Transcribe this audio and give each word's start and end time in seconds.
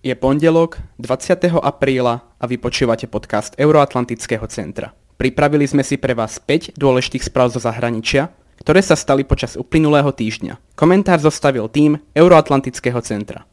Je 0.00 0.16
pondelok 0.16 0.80
20. 0.96 1.60
apríla 1.60 2.24
a 2.40 2.44
vy 2.48 2.56
počúvate 2.56 3.04
podcast 3.04 3.52
Euroatlantického 3.60 4.48
centra. 4.48 4.96
Pripravili 5.20 5.68
sme 5.68 5.84
si 5.84 6.00
pre 6.00 6.16
vás 6.16 6.40
5 6.40 6.72
dôležitých 6.80 7.28
správ 7.28 7.52
zo 7.52 7.60
zahraničia, 7.60 8.32
ktoré 8.64 8.80
sa 8.80 8.96
stali 8.96 9.28
počas 9.28 9.60
uplynulého 9.60 10.08
týždňa. 10.08 10.72
Komentár 10.72 11.20
zostavil 11.20 11.68
tým 11.68 12.00
Euroatlantického 12.16 12.96
centra. 13.04 13.44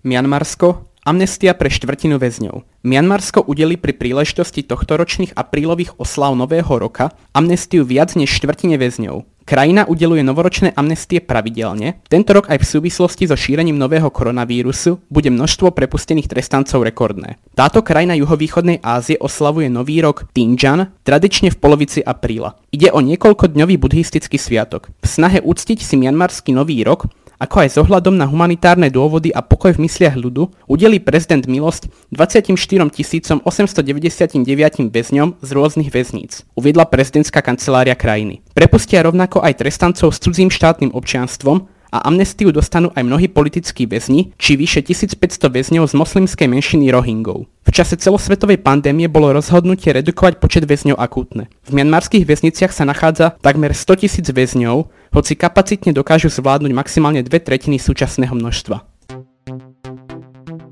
Mianmarsko, 0.00 0.88
amnestia 1.04 1.52
pre 1.52 1.68
štvrtinu 1.68 2.16
väzňov. 2.16 2.64
Mianmarsko 2.80 3.44
udeli 3.44 3.76
pri 3.76 3.92
príležitosti 3.92 4.64
tohtoročných 4.64 5.36
aprílových 5.36 6.00
oslav 6.00 6.32
Nového 6.32 6.80
roka 6.80 7.12
amnestiu 7.36 7.84
viac 7.84 8.16
než 8.16 8.32
štvrtine 8.32 8.80
väzňov. 8.80 9.35
Krajina 9.46 9.86
udeluje 9.86 10.26
novoročné 10.26 10.74
amnestie 10.74 11.22
pravidelne. 11.22 12.02
Tento 12.10 12.34
rok 12.34 12.50
aj 12.50 12.66
v 12.66 12.66
súvislosti 12.66 13.30
so 13.30 13.38
šírením 13.38 13.78
nového 13.78 14.10
koronavírusu 14.10 15.06
bude 15.06 15.30
množstvo 15.30 15.70
prepustených 15.70 16.26
trestancov 16.26 16.82
rekordné. 16.82 17.38
Táto 17.54 17.78
krajina 17.86 18.18
juhovýchodnej 18.18 18.82
Ázie 18.82 19.14
oslavuje 19.22 19.70
nový 19.70 20.02
rok 20.02 20.26
Tinjan, 20.34 20.90
tradične 21.06 21.54
v 21.54 21.62
polovici 21.62 22.02
apríla. 22.02 22.58
Ide 22.74 22.90
o 22.90 22.98
niekoľkodňový 22.98 23.78
buddhistický 23.78 24.34
sviatok. 24.34 24.90
V 24.98 25.06
snahe 25.06 25.38
úctiť 25.38 25.78
si 25.78 25.94
mianmarský 25.94 26.50
nový 26.50 26.82
rok 26.82 27.06
ako 27.36 27.56
aj 27.62 27.68
s 27.72 27.76
ohľadom 27.76 28.16
na 28.16 28.24
humanitárne 28.24 28.88
dôvody 28.88 29.28
a 29.30 29.44
pokoj 29.44 29.76
v 29.76 29.84
mysliach 29.84 30.16
ľudu, 30.16 30.48
udeli 30.66 30.98
prezident 31.00 31.44
milosť 31.44 31.92
24 32.12 32.52
899 33.44 34.88
väzňom 34.90 35.28
z 35.40 35.48
rôznych 35.52 35.90
väzníc, 35.92 36.48
uviedla 36.56 36.88
prezidentská 36.88 37.44
kancelária 37.44 37.94
krajiny. 37.94 38.40
Prepustia 38.56 39.04
rovnako 39.04 39.44
aj 39.44 39.60
trestancov 39.60 40.16
s 40.16 40.22
cudzím 40.22 40.48
štátnym 40.48 40.96
občianstvom 40.96 41.75
a 41.96 42.04
amnestiu 42.04 42.52
dostanú 42.52 42.92
aj 42.92 43.00
mnohí 43.00 43.32
politickí 43.32 43.88
väzni, 43.88 44.36
či 44.36 44.60
vyše 44.60 44.84
1500 44.84 45.48
väzňov 45.48 45.88
z 45.88 45.94
moslimskej 45.96 46.44
menšiny 46.44 46.92
Rohingov. 46.92 47.48
V 47.64 47.70
čase 47.72 47.96
celosvetovej 47.96 48.60
pandémie 48.60 49.08
bolo 49.08 49.32
rozhodnutie 49.32 49.96
redukovať 49.96 50.36
počet 50.36 50.68
väzňov 50.68 51.00
akútne. 51.00 51.48
V 51.64 51.72
mianmarských 51.72 52.28
väzniciach 52.28 52.70
sa 52.76 52.84
nachádza 52.84 53.40
takmer 53.40 53.72
100 53.72 54.04
tisíc 54.04 54.28
väzňov, 54.28 54.92
hoci 55.16 55.32
kapacitne 55.32 55.96
dokážu 55.96 56.28
zvládnuť 56.28 56.72
maximálne 56.76 57.24
dve 57.24 57.40
tretiny 57.40 57.80
súčasného 57.80 58.36
množstva. 58.36 58.84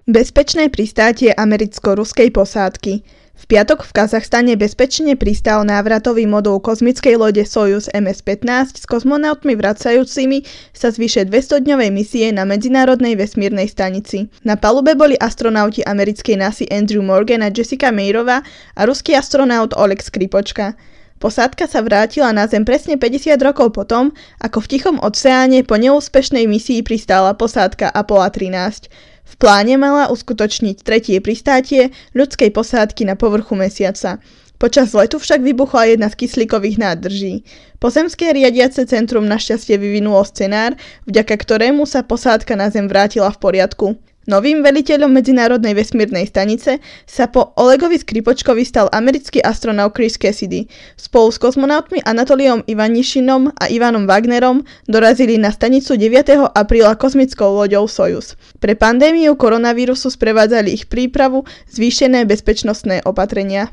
Bezpečné 0.05 0.69
pristátie 0.69 1.33
americko-ruskej 1.33 2.29
posádky 2.29 3.23
v 3.35 3.45
piatok 3.51 3.83
v 3.83 3.91
Kazachstane 3.91 4.55
bezpečne 4.55 5.19
pristal 5.19 5.67
návratový 5.67 6.23
modul 6.25 6.63
kozmickej 6.63 7.19
lode 7.19 7.43
Soyuz 7.43 7.91
MS-15 7.91 8.79
s 8.79 8.85
kozmonautmi 8.87 9.59
vracajúcimi 9.59 10.47
sa 10.71 10.95
z 10.95 10.97
vyše 11.03 11.23
200-dňovej 11.27 11.91
misie 11.91 12.31
na 12.31 12.47
Medzinárodnej 12.47 13.19
vesmírnej 13.19 13.67
stanici. 13.67 14.31
Na 14.47 14.55
palube 14.55 14.95
boli 14.95 15.19
astronauti 15.19 15.83
americkej 15.83 16.39
NASA 16.39 16.65
Andrew 16.71 17.03
Morgan 17.03 17.43
a 17.43 17.51
Jessica 17.51 17.91
Mayrová 17.91 18.47
a 18.79 18.81
ruský 18.87 19.19
astronaut 19.19 19.75
Oleg 19.75 19.98
Skripočka. 19.98 20.79
Posádka 21.19 21.67
sa 21.67 21.83
vrátila 21.83 22.31
na 22.31 22.47
Zem 22.47 22.63
presne 22.63 23.01
50 23.01 23.35
rokov 23.43 23.75
potom, 23.75 24.13
ako 24.45 24.63
v 24.63 24.69
Tichom 24.77 24.97
oceáne 25.03 25.67
po 25.67 25.75
neúspešnej 25.75 26.47
misii 26.47 26.87
pristála 26.87 27.35
posádka 27.35 27.91
Apollo 27.91 28.31
13. 28.31 29.14
V 29.35 29.37
pláne 29.43 29.75
mala 29.75 30.15
uskutočniť 30.15 30.87
tretie 30.87 31.19
pristátie 31.19 31.91
ľudskej 32.15 32.55
posádky 32.55 33.03
na 33.03 33.19
povrchu 33.19 33.59
mesiaca. 33.59 34.23
Počas 34.63 34.95
letu 34.95 35.19
však 35.19 35.43
vybuchla 35.43 35.91
jedna 35.91 36.07
z 36.07 36.23
kyslíkových 36.23 36.79
nádrží. 36.79 37.43
Pozemské 37.83 38.31
riadiace 38.31 38.87
centrum 38.87 39.27
našťastie 39.27 39.75
vyvinulo 39.75 40.23
scenár, 40.23 40.79
vďaka 41.11 41.35
ktorému 41.35 41.83
sa 41.83 42.07
posádka 42.07 42.55
na 42.55 42.71
Zem 42.71 42.87
vrátila 42.87 43.35
v 43.35 43.43
poriadku. 43.43 43.87
Novým 44.25 44.64
veliteľom 44.64 45.12
Medzinárodnej 45.12 45.77
vesmírnej 45.77 46.24
stanice 46.24 46.80
sa 47.05 47.29
po 47.29 47.52
Olegovi 47.61 48.01
Skripočkovi 48.01 48.64
stal 48.64 48.89
americký 48.89 49.45
astronaut 49.45 49.92
Chris 49.92 50.17
Cassidy. 50.17 50.64
Spolu 50.96 51.29
s 51.29 51.36
kozmonautmi 51.36 52.01
Anatoliom 52.08 52.64
Ivanišinom 52.64 53.52
a 53.52 53.64
Ivanom 53.68 54.08
Wagnerom 54.08 54.64
dorazili 54.89 55.36
na 55.36 55.52
stanicu 55.52 56.01
9. 56.01 56.57
apríla 56.57 56.96
kozmickou 56.96 57.52
loďou 57.52 57.84
Soyuz. 57.84 58.40
Pre 58.64 58.73
pandémiu 58.73 59.36
koronavírusu 59.36 60.08
sprevádzali 60.08 60.73
ich 60.73 60.89
prípravu 60.89 61.45
zvýšené 61.68 62.24
bezpečnostné 62.24 63.05
opatrenia. 63.05 63.68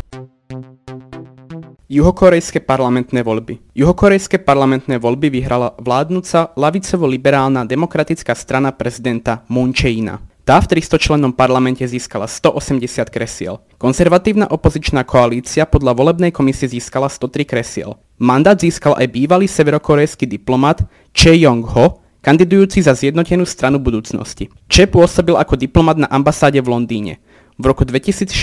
Juhokorejské 1.91 2.63
parlamentné 2.63 3.19
voľby. 3.19 3.75
Juhokorejské 3.75 4.39
parlamentné 4.39 4.95
voľby 4.95 5.27
vyhrala 5.27 5.75
vládnúca 5.75 6.55
lavicovo-liberálna 6.55 7.67
demokratická 7.67 8.31
strana 8.31 8.71
prezidenta 8.71 9.43
Moon 9.51 9.75
Jae-ina. 9.75 10.30
Tá 10.41 10.57
v 10.57 10.73
300 10.73 10.97
člennom 10.97 11.29
parlamente 11.29 11.85
získala 11.85 12.25
180 12.25 13.13
kresiel. 13.13 13.61
Konzervatívna 13.77 14.49
opozičná 14.49 15.05
koalícia 15.05 15.69
podľa 15.69 15.93
volebnej 15.93 16.33
komisie 16.33 16.65
získala 16.65 17.13
103 17.13 17.45
kresiel. 17.45 18.01
Mandát 18.17 18.57
získal 18.57 18.97
aj 18.97 19.05
bývalý 19.13 19.45
severokorejský 19.45 20.25
diplomat 20.25 20.81
Che 21.13 21.37
Yong-ho, 21.37 22.01
kandidujúci 22.25 22.81
za 22.81 22.97
zjednotenú 22.97 23.45
stranu 23.45 23.77
budúcnosti. 23.77 24.49
Che 24.65 24.89
pôsobil 24.89 25.37
ako 25.37 25.61
diplomat 25.61 26.01
na 26.01 26.07
ambasáde 26.09 26.57
v 26.57 26.73
Londýne. 26.73 27.13
V 27.61 27.69
roku 27.69 27.85
2016 27.85 28.33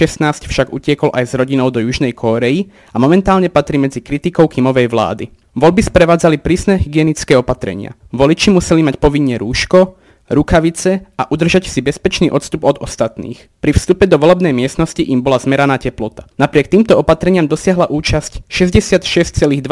však 0.47 0.71
utiekol 0.71 1.11
aj 1.11 1.25
s 1.27 1.33
rodinou 1.35 1.75
do 1.75 1.83
Južnej 1.83 2.15
Kórei 2.15 2.71
a 2.95 3.03
momentálne 3.03 3.51
patrí 3.51 3.75
medzi 3.75 3.99
kritikov 3.99 4.55
Kimovej 4.55 4.87
vlády. 4.87 5.35
Voľby 5.59 5.83
sprevádzali 5.83 6.39
prísne 6.39 6.79
hygienické 6.79 7.35
opatrenia. 7.35 7.99
Voliči 8.15 8.55
museli 8.55 8.87
mať 8.87 9.03
povinne 9.03 9.35
rúško, 9.35 9.98
rukavice 10.29 11.09
a 11.17 11.27
udržať 11.29 11.69
si 11.69 11.81
bezpečný 11.81 12.29
odstup 12.29 12.65
od 12.65 12.81
ostatných. 12.81 13.49
Pri 13.61 13.73
vstupe 13.75 14.05
do 14.07 14.21
volebnej 14.21 14.53
miestnosti 14.53 15.01
im 15.01 15.25
bola 15.25 15.41
zmeraná 15.41 15.81
teplota. 15.81 16.29
Napriek 16.37 16.69
týmto 16.69 16.97
opatreniam 16.97 17.49
dosiahla 17.49 17.89
účasť 17.89 18.47
66,2% 18.49 19.65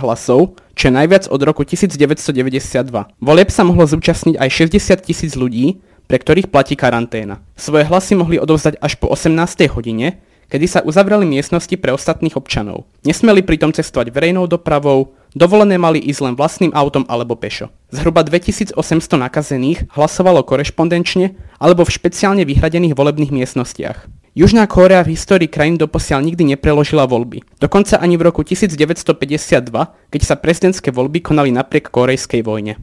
hlasov, 0.00 0.56
čo 0.74 0.84
je 0.88 0.92
najviac 0.92 1.28
od 1.28 1.40
roku 1.44 1.62
1992. 1.62 2.90
Volieb 3.20 3.48
sa 3.52 3.62
mohlo 3.62 3.84
zúčastniť 3.84 4.40
aj 4.40 4.48
60 4.48 5.06
tisíc 5.06 5.32
ľudí, 5.36 5.84
pre 6.10 6.18
ktorých 6.18 6.50
platí 6.50 6.74
karanténa. 6.74 7.38
Svoje 7.54 7.86
hlasy 7.86 8.18
mohli 8.18 8.42
odovzdať 8.42 8.82
až 8.82 8.98
po 8.98 9.06
18. 9.14 9.70
hodine, 9.70 10.18
kedy 10.50 10.66
sa 10.66 10.80
uzavreli 10.82 11.22
miestnosti 11.22 11.70
pre 11.78 11.94
ostatných 11.94 12.34
občanov. 12.34 12.90
Nesmeli 13.06 13.46
pritom 13.46 13.70
cestovať 13.70 14.10
verejnou 14.10 14.50
dopravou, 14.50 15.14
dovolené 15.34 15.76
mali 15.78 16.00
ísť 16.00 16.20
len 16.26 16.34
vlastným 16.34 16.72
autom 16.74 17.06
alebo 17.06 17.36
pešo. 17.36 17.70
Zhruba 17.90 18.22
2800 18.22 18.76
nakazených 19.18 19.90
hlasovalo 19.94 20.42
korešpondenčne 20.46 21.34
alebo 21.58 21.82
v 21.86 21.94
špeciálne 21.94 22.42
vyhradených 22.46 22.94
volebných 22.94 23.34
miestnostiach. 23.34 24.06
Južná 24.30 24.62
Kórea 24.70 25.02
v 25.02 25.18
histórii 25.18 25.50
krajín 25.50 25.74
doposiaľ 25.74 26.22
nikdy 26.22 26.54
nepreložila 26.54 27.02
voľby. 27.10 27.42
Dokonca 27.58 27.98
ani 27.98 28.14
v 28.14 28.30
roku 28.30 28.46
1952, 28.46 29.10
keď 30.06 30.20
sa 30.22 30.38
prezidentské 30.38 30.94
voľby 30.94 31.18
konali 31.18 31.50
napriek 31.50 31.90
korejskej 31.90 32.46
vojne. 32.46 32.78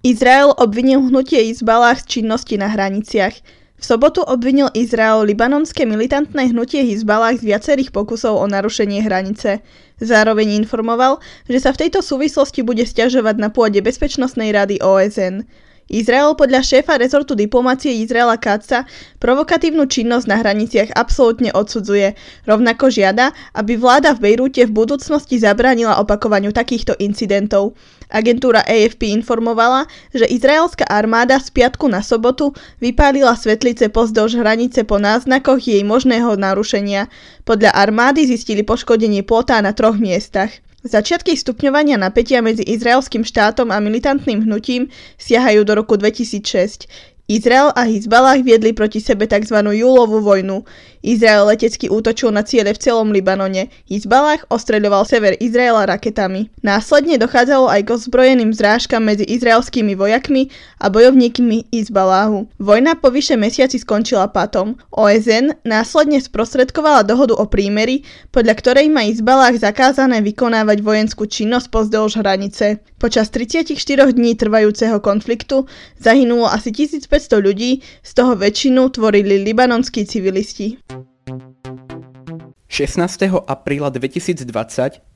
Izrael 0.00 0.56
obvinil 0.56 1.04
hnutie 1.04 1.52
Izbalách 1.52 2.08
z 2.08 2.24
činnosti 2.24 2.56
na 2.56 2.72
hraniciach. 2.72 3.36
V 3.80 3.84
sobotu 3.88 4.20
obvinil 4.20 4.68
Izrael 4.76 5.24
libanonské 5.24 5.88
militantné 5.88 6.52
hnutie 6.52 6.84
Hizbalách 6.84 7.40
z 7.40 7.48
viacerých 7.48 7.96
pokusov 7.96 8.36
o 8.36 8.44
narušenie 8.44 9.00
hranice. 9.00 9.64
Zároveň 9.96 10.60
informoval, 10.60 11.16
že 11.48 11.64
sa 11.64 11.72
v 11.72 11.88
tejto 11.88 12.04
súvislosti 12.04 12.60
bude 12.60 12.84
stiažovať 12.84 13.40
na 13.40 13.48
pôde 13.48 13.80
Bezpečnostnej 13.80 14.52
rady 14.52 14.84
OSN. 14.84 15.48
Izrael 15.90 16.38
podľa 16.38 16.62
šéfa 16.62 17.02
rezortu 17.02 17.34
diplomácie 17.34 17.90
Izraela 17.98 18.38
Katza 18.38 18.86
provokatívnu 19.18 19.90
činnosť 19.90 20.26
na 20.30 20.38
hraniciach 20.38 20.94
absolútne 20.94 21.50
odsudzuje. 21.50 22.14
Rovnako 22.46 22.94
žiada, 22.94 23.34
aby 23.58 23.74
vláda 23.74 24.14
v 24.14 24.30
Bejrúte 24.30 24.62
v 24.70 24.72
budúcnosti 24.72 25.42
zabránila 25.42 25.98
opakovaniu 25.98 26.54
takýchto 26.54 26.94
incidentov. 27.02 27.74
Agentúra 28.06 28.62
AFP 28.62 29.10
informovala, 29.10 29.90
že 30.14 30.30
izraelská 30.30 30.86
armáda 30.86 31.42
z 31.42 31.50
piatku 31.50 31.90
na 31.90 32.06
sobotu 32.06 32.54
vypálila 32.78 33.34
svetlice 33.34 33.90
pozdĺž 33.90 34.38
hranice 34.38 34.86
po 34.86 35.02
náznakoch 35.02 35.58
jej 35.58 35.82
možného 35.82 36.38
narušenia. 36.38 37.10
Podľa 37.42 37.74
armády 37.74 38.30
zistili 38.30 38.62
poškodenie 38.62 39.26
plota 39.26 39.58
na 39.58 39.74
troch 39.74 39.98
miestach. 39.98 40.54
Začiatky 40.80 41.36
stupňovania 41.36 42.00
napätia 42.00 42.40
medzi 42.40 42.64
izraelským 42.64 43.20
štátom 43.20 43.68
a 43.68 43.76
militantným 43.84 44.48
hnutím 44.48 44.88
siahajú 45.20 45.60
do 45.68 45.76
roku 45.76 46.00
2006. 46.00 46.88
Izrael 47.30 47.70
a 47.78 47.86
Hizbalah 47.86 48.42
viedli 48.42 48.74
proti 48.74 48.98
sebe 48.98 49.30
tzv. 49.30 49.54
júlovú 49.54 50.18
vojnu. 50.18 50.66
Izrael 50.98 51.46
letecky 51.46 51.86
útočil 51.86 52.34
na 52.34 52.42
ciele 52.42 52.74
v 52.74 52.82
celom 52.82 53.14
Libanone. 53.14 53.70
Hizbalah 53.86 54.50
ostreľoval 54.50 55.06
sever 55.06 55.38
Izraela 55.38 55.86
raketami. 55.86 56.50
Následne 56.66 57.22
dochádzalo 57.22 57.70
aj 57.70 57.86
k 57.86 57.88
ozbrojeným 57.94 58.50
zrážkam 58.50 59.06
medzi 59.06 59.22
izraelskými 59.30 59.94
vojakmi 59.94 60.50
a 60.82 60.90
bojovníkmi 60.90 61.70
Hizbalahu. 61.70 62.50
Vojna 62.58 62.98
po 62.98 63.14
vyše 63.14 63.38
mesiaci 63.38 63.78
skončila 63.78 64.26
patom. 64.34 64.74
OSN 64.90 65.62
následne 65.62 66.18
sprostredkovala 66.18 67.06
dohodu 67.06 67.38
o 67.38 67.46
prímeri, 67.46 68.02
podľa 68.34 68.58
ktorej 68.58 68.90
má 68.90 69.06
Hizbalah 69.06 69.54
zakázané 69.54 70.18
vykonávať 70.18 70.82
vojenskú 70.82 71.30
činnosť 71.30 71.70
pozdĺž 71.70 72.26
hranice. 72.26 72.82
Počas 72.98 73.30
34 73.32 73.78
dní 74.12 74.34
trvajúceho 74.34 74.98
konfliktu 74.98 75.70
zahynulo 75.96 76.50
asi 76.50 76.74
1500 76.74 77.19
500 77.19 77.19
ľudí, 77.28 77.84
z 78.00 78.10
toho 78.16 78.32
väčšinu 78.38 78.88
tvorili 78.88 79.44
libanonskí 79.44 80.08
civilisti. 80.08 80.80
16. 82.80 83.44
apríla 83.44 83.92
2020 83.92 84.48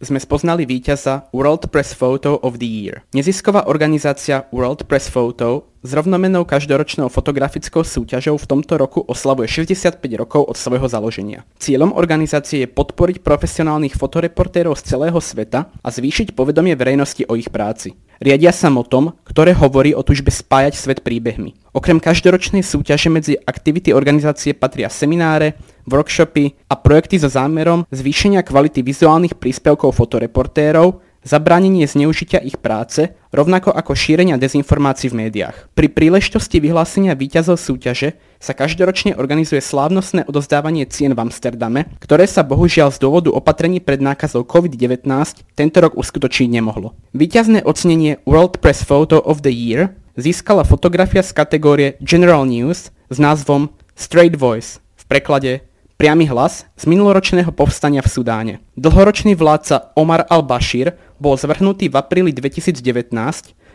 sme 0.04 0.18
spoznali 0.20 0.68
víťaza 0.68 1.32
World 1.32 1.72
Press 1.72 1.96
Photo 1.96 2.36
of 2.44 2.60
the 2.60 2.68
Year. 2.68 3.08
Nezisková 3.16 3.72
organizácia 3.72 4.44
World 4.52 4.84
Press 4.84 5.08
Photo 5.08 5.72
s 5.80 5.96
rovnomenou 5.96 6.44
každoročnou 6.44 7.08
fotografickou 7.08 7.80
súťažou 7.80 8.36
v 8.36 8.48
tomto 8.48 8.76
roku 8.76 9.00
oslavuje 9.08 9.48
65 9.48 9.96
rokov 10.20 10.44
od 10.44 10.60
svojho 10.60 10.84
založenia. 10.92 11.48
Cieľom 11.56 11.96
organizácie 11.96 12.64
je 12.64 12.68
podporiť 12.68 13.24
profesionálnych 13.24 13.96
fotoreportérov 13.96 14.76
z 14.76 14.84
celého 14.84 15.16
sveta 15.16 15.72
a 15.80 15.88
zvýšiť 15.88 16.36
povedomie 16.36 16.76
verejnosti 16.76 17.24
o 17.24 17.32
ich 17.32 17.48
práci. 17.48 17.96
Riadia 18.20 18.52
sa 18.52 18.68
motom, 18.70 19.16
ktoré 19.26 19.56
hovorí 19.56 19.96
o 19.96 20.04
tužbe 20.04 20.30
spájať 20.30 20.76
svet 20.78 21.00
príbehmi. 21.02 21.56
Okrem 21.74 21.98
každoročnej 21.98 22.62
súťaže 22.62 23.10
medzi 23.10 23.34
aktivity 23.34 23.90
organizácie 23.90 24.54
patria 24.54 24.86
semináre, 24.86 25.58
workshopy 25.88 26.56
a 26.68 26.74
projekty 26.76 27.20
so 27.20 27.28
zámerom 27.28 27.88
zvýšenia 27.92 28.44
kvality 28.44 28.84
vizuálnych 28.84 29.36
príspevkov 29.38 29.96
fotoreportérov, 29.96 31.00
zabránenie 31.24 31.88
zneužitia 31.88 32.44
ich 32.44 32.60
práce, 32.60 33.16
rovnako 33.32 33.72
ako 33.72 33.96
šírenia 33.96 34.36
dezinformácií 34.36 35.08
v 35.08 35.26
médiách. 35.26 35.56
Pri 35.72 35.88
príležitosti 35.88 36.60
vyhlásenia 36.60 37.16
výťazov 37.16 37.56
súťaže 37.56 38.20
sa 38.36 38.52
každoročne 38.52 39.16
organizuje 39.16 39.64
slávnostné 39.64 40.28
odozdávanie 40.28 40.84
cien 40.84 41.16
v 41.16 41.24
Amsterdame, 41.24 41.88
ktoré 42.04 42.28
sa 42.28 42.44
bohužiaľ 42.44 42.92
z 42.92 43.00
dôvodu 43.00 43.32
opatrení 43.32 43.80
pred 43.80 44.04
nákazou 44.04 44.44
COVID-19 44.44 45.08
tento 45.56 45.78
rok 45.80 45.96
uskutočniť 45.96 46.48
nemohlo. 46.52 46.92
Výťazné 47.16 47.64
ocenenie 47.64 48.20
World 48.28 48.60
Press 48.60 48.84
Photo 48.84 49.18
of 49.24 49.40
the 49.40 49.50
Year 49.50 49.96
získala 50.20 50.62
fotografia 50.62 51.24
z 51.24 51.32
kategórie 51.32 51.96
General 52.04 52.44
News 52.44 52.92
s 52.92 53.16
názvom 53.16 53.72
Straight 53.96 54.36
Voice, 54.36 54.84
v 54.94 55.04
preklade 55.08 55.64
priamy 56.04 56.28
hlas 56.28 56.68
z 56.76 56.84
minuloročného 56.84 57.48
povstania 57.56 58.04
v 58.04 58.12
Sudáne. 58.12 58.54
Dlhoročný 58.76 59.32
vládca 59.40 59.96
Omar 59.96 60.28
al-Bashir 60.28 61.00
bol 61.16 61.32
zvrhnutý 61.32 61.88
v 61.88 61.96
apríli 61.96 62.28
2019, 62.28 62.76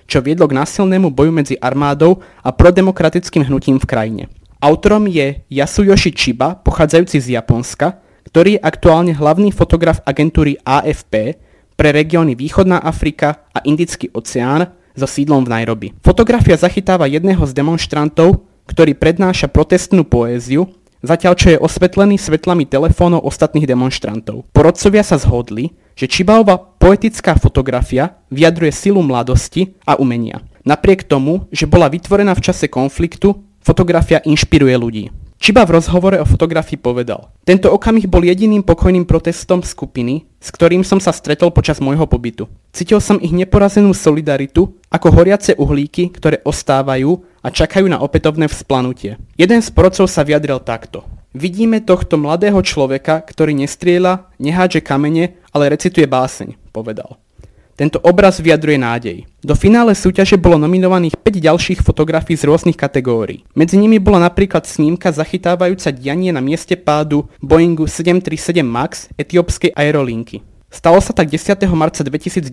čo 0.05 0.17
viedlo 0.21 0.45
k 0.45 0.53
násilnému 0.61 1.09
boju 1.09 1.33
medzi 1.33 1.57
armádou 1.57 2.21
a 2.45 2.53
prodemokratickým 2.53 3.49
hnutím 3.49 3.81
v 3.81 3.89
krajine. 3.89 4.23
Autorom 4.61 5.09
je 5.09 5.41
Yasuyoshi 5.49 6.13
Chiba, 6.13 6.53
pochádzajúci 6.61 7.17
z 7.17 7.27
Japonska, 7.33 7.97
ktorý 8.29 8.61
je 8.61 8.61
aktuálne 8.61 9.17
hlavný 9.17 9.49
fotograf 9.49 9.97
agentúry 10.05 10.61
AFP 10.61 11.33
pre 11.73 11.89
regióny 11.89 12.37
Východná 12.37 12.77
Afrika 12.77 13.49
a 13.57 13.65
Indický 13.65 14.05
oceán 14.13 14.69
so 14.93 15.09
sídlom 15.09 15.49
v 15.49 15.57
Nairobi. 15.57 15.87
Fotografia 16.05 16.53
zachytáva 16.61 17.09
jedného 17.09 17.41
z 17.49 17.57
demonstrantov, 17.57 18.45
ktorý 18.69 18.93
prednáša 18.93 19.49
protestnú 19.49 20.05
poéziu 20.05 20.69
zatiaľ 21.03 21.33
čo 21.35 21.47
je 21.53 21.61
osvetlený 21.61 22.19
svetlami 22.19 22.67
telefónov 22.67 23.23
ostatných 23.23 23.67
demonstrantov. 23.67 24.47
Porodcovia 24.51 25.03
sa 25.03 25.19
zhodli, 25.19 25.71
že 25.95 26.07
Čibaová 26.07 26.55
poetická 26.79 27.35
fotografia 27.35 28.19
vyjadruje 28.31 28.71
silu 28.71 29.03
mladosti 29.03 29.75
a 29.83 29.99
umenia. 29.99 30.39
Napriek 30.63 31.07
tomu, 31.07 31.47
že 31.51 31.67
bola 31.67 31.91
vytvorená 31.91 32.35
v 32.35 32.43
čase 32.43 32.67
konfliktu, 32.71 33.35
fotografia 33.63 34.23
inšpiruje 34.23 34.75
ľudí. 34.75 35.05
Čiba 35.39 35.63
v 35.63 35.79
rozhovore 35.79 36.19
o 36.19 36.27
fotografii 36.27 36.75
povedal, 36.75 37.31
tento 37.47 37.71
okamih 37.71 38.11
bol 38.11 38.27
jediným 38.27 38.59
pokojným 38.59 39.07
protestom 39.07 39.63
skupiny, 39.63 40.27
s 40.35 40.51
ktorým 40.51 40.83
som 40.83 40.99
sa 40.99 41.15
stretol 41.15 41.47
počas 41.55 41.79
môjho 41.79 42.03
pobytu. 42.03 42.51
Cítil 42.75 42.99
som 42.99 43.23
ich 43.23 43.31
neporazenú 43.31 43.95
solidaritu 43.95 44.75
ako 44.91 45.07
horiace 45.15 45.55
uhlíky, 45.55 46.11
ktoré 46.11 46.43
ostávajú 46.43 47.23
a 47.39 47.47
čakajú 47.55 47.87
na 47.87 48.03
opätovné 48.03 48.51
vzplanutie. 48.51 49.15
Jeden 49.39 49.63
z 49.63 49.71
porodcov 49.71 50.11
sa 50.11 50.27
vyjadril 50.27 50.59
takto. 50.59 51.07
Vidíme 51.31 51.79
tohto 51.87 52.19
mladého 52.19 52.59
človeka, 52.59 53.23
ktorý 53.23 53.55
nestrieľa, 53.63 54.27
nehádže 54.43 54.83
kamene, 54.83 55.39
ale 55.55 55.71
recituje 55.71 56.03
báseň, 56.03 56.59
povedal. 56.75 57.15
Tento 57.79 57.95
obraz 58.03 58.43
vyjadruje 58.43 58.75
nádej. 58.75 59.17
Do 59.39 59.55
finále 59.55 59.95
súťaže 59.95 60.35
bolo 60.35 60.59
nominovaných 60.59 61.15
5 61.15 61.47
ďalších 61.47 61.79
fotografií 61.79 62.35
z 62.35 62.43
rôznych 62.43 62.75
kategórií. 62.75 63.47
Medzi 63.55 63.79
nimi 63.79 64.03
bola 64.03 64.19
napríklad 64.27 64.67
snímka 64.67 65.07
zachytávajúca 65.15 65.95
dianie 65.95 66.35
na 66.35 66.43
mieste 66.43 66.75
pádu 66.75 67.31
Boeingu 67.39 67.87
737 67.87 68.67
MAX 68.67 69.07
etiópskej 69.15 69.71
aerolinky. 69.79 70.43
Stalo 70.67 70.99
sa 70.99 71.15
tak 71.15 71.31
10. 71.31 71.55
marca 71.71 72.03
2019, 72.03 72.51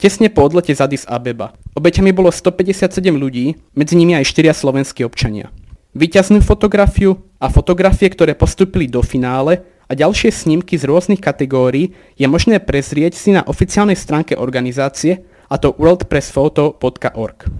tesne 0.00 0.32
po 0.32 0.40
odlete 0.48 0.72
z 0.72 0.80
Addis 0.88 1.04
Abeba. 1.04 1.52
Obeťami 1.76 2.08
bolo 2.08 2.32
157 2.32 2.96
ľudí, 3.12 3.60
medzi 3.76 3.92
nimi 3.92 4.16
aj 4.16 4.24
4 4.24 4.56
slovenskí 4.56 5.04
občania. 5.04 5.52
Výťaznú 5.92 6.40
fotografiu 6.40 7.20
a 7.36 7.52
fotografie, 7.52 8.08
ktoré 8.08 8.32
postupili 8.32 8.88
do 8.88 9.04
finále, 9.04 9.68
a 9.90 9.92
ďalšie 9.98 10.30
snímky 10.30 10.78
z 10.78 10.86
rôznych 10.86 11.18
kategórií 11.18 11.90
je 12.14 12.30
možné 12.30 12.62
prezrieť 12.62 13.18
si 13.18 13.34
na 13.34 13.42
oficiálnej 13.42 13.98
stránke 13.98 14.38
organizácie 14.38 15.26
a 15.50 15.58
to 15.58 15.74
worldpressphoto.org. 15.74 17.50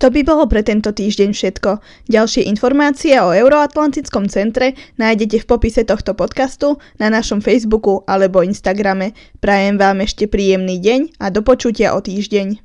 To 0.00 0.08
by 0.08 0.24
bolo 0.24 0.48
pre 0.48 0.64
tento 0.64 0.96
týždeň 0.96 1.36
všetko. 1.36 1.70
Ďalšie 2.08 2.48
informácie 2.48 3.20
o 3.20 3.36
Euroatlantickom 3.36 4.32
centre 4.32 4.72
nájdete 4.96 5.44
v 5.44 5.48
popise 5.50 5.84
tohto 5.84 6.16
podcastu 6.16 6.80
na 6.96 7.12
našom 7.12 7.44
Facebooku 7.44 8.00
alebo 8.08 8.40
Instagrame. 8.40 9.12
Prajem 9.44 9.76
vám 9.76 10.00
ešte 10.00 10.24
príjemný 10.24 10.80
deň 10.80 11.20
a 11.20 11.28
do 11.28 11.44
počutia 11.44 11.92
o 11.92 12.00
týždeň. 12.00 12.64